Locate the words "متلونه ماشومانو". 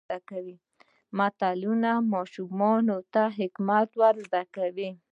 1.17-2.97